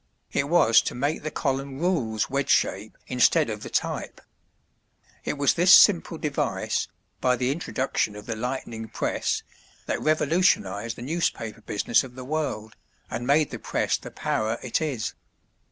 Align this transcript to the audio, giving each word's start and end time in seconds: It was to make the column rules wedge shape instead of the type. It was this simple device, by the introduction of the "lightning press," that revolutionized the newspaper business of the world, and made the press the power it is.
It 0.33 0.49
was 0.49 0.81
to 0.81 0.95
make 0.95 1.21
the 1.21 1.29
column 1.29 1.77
rules 1.77 2.27
wedge 2.27 2.49
shape 2.49 2.97
instead 3.05 3.51
of 3.51 3.61
the 3.61 3.69
type. 3.69 4.19
It 5.23 5.37
was 5.37 5.53
this 5.53 5.71
simple 5.71 6.17
device, 6.17 6.87
by 7.19 7.35
the 7.35 7.51
introduction 7.51 8.15
of 8.15 8.25
the 8.25 8.35
"lightning 8.35 8.87
press," 8.87 9.43
that 9.85 10.01
revolutionized 10.01 10.95
the 10.97 11.03
newspaper 11.03 11.61
business 11.61 12.03
of 12.03 12.15
the 12.15 12.25
world, 12.25 12.75
and 13.11 13.27
made 13.27 13.51
the 13.51 13.59
press 13.59 13.95
the 13.95 14.09
power 14.09 14.57
it 14.63 14.81
is. 14.81 15.13